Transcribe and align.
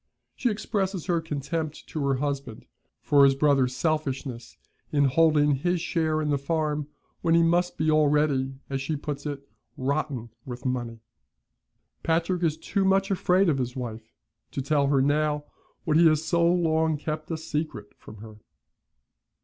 She 0.35 0.49
expresses 0.49 1.05
her 1.05 1.21
contempt 1.21 1.87
to 1.89 2.03
her 2.07 2.15
husband 2.15 2.65
for 3.03 3.23
his 3.23 3.35
brother's 3.35 3.75
selfishness 3.75 4.57
in 4.91 5.05
holding 5.05 5.57
his 5.57 5.79
share 5.79 6.23
in 6.23 6.31
the 6.31 6.39
farm, 6.39 6.87
when 7.21 7.35
he 7.35 7.43
must 7.43 7.77
be 7.77 7.91
already, 7.91 8.55
as 8.67 8.81
she 8.81 8.95
puts 8.95 9.27
it, 9.27 9.47
'rotten 9.77 10.31
with 10.43 10.65
money.' 10.65 11.01
Patrick 12.01 12.41
is 12.41 12.57
too 12.57 12.83
much 12.83 13.11
afraid 13.11 13.47
of 13.47 13.59
his 13.59 13.75
wife 13.75 14.11
to 14.53 14.59
tell 14.63 14.87
her 14.87 15.03
now 15.03 15.45
what 15.83 15.97
he 15.97 16.07
has 16.07 16.25
so 16.25 16.51
long 16.51 16.97
kept 16.97 17.29
a 17.29 17.37
secret 17.37 17.93
from 17.95 18.17
her. 18.21 18.37